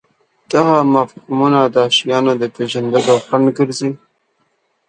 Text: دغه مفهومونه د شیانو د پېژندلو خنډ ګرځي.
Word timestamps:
دغه 0.51 0.75
مفهومونه 0.93 1.59
د 1.75 1.77
شیانو 1.95 2.33
د 2.41 2.43
پېژندلو 2.55 3.13
خنډ 3.27 3.45
ګرځي. 3.57 3.91